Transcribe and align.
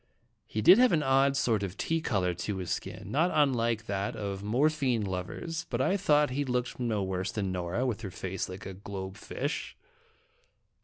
He 0.47 0.63
did 0.63 0.79
have 0.79 0.93
an 0.93 1.03
odd 1.03 1.37
sort 1.37 1.61
of 1.61 1.77
tea 1.77 2.01
color 2.01 2.33
to 2.33 2.57
his 2.57 2.71
skin, 2.71 3.11
not 3.11 3.29
unlike 3.31 3.85
that 3.85 4.15
of 4.15 4.41
morphine 4.41 5.05
lovers, 5.05 5.67
but 5.69 5.79
I 5.79 5.95
thought 5.95 6.31
he 6.31 6.43
looked 6.43 6.79
no 6.79 7.03
worse 7.03 7.31
than 7.31 7.51
Nora, 7.51 7.85
with 7.85 8.01
her 8.01 8.09
face 8.09 8.49
like 8.49 8.65
a 8.65 8.73
globe 8.73 9.15
fish. 9.15 9.77